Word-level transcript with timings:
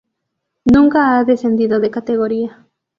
Nunca 0.65 1.15
ha 1.19 1.23
descendido 1.25 1.79
de 1.79 1.91
categoría. 1.91 2.67